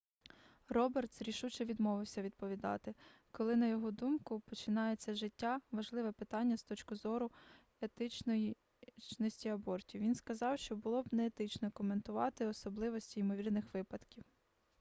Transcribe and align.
робертс 0.69 1.21
рішуче 1.21 1.65
відмовився 1.65 2.21
відповідати 2.21 2.95
коли 3.31 3.55
на 3.55 3.67
його 3.67 3.91
думку 3.91 4.39
починається 4.39 5.15
життя 5.15 5.61
важливе 5.71 6.11
питання 6.11 6.57
з 6.57 6.63
точки 6.63 6.95
зору 6.95 7.31
етичності 7.81 9.49
абортів 9.49 10.01
він 10.01 10.15
сказав 10.15 10.59
що 10.59 10.75
було 10.75 11.03
б 11.03 11.05
неетично 11.13 11.71
коментувати 11.71 12.45
особливості 12.45 13.19
ймовірних 13.19 13.73
випадків 13.73 14.23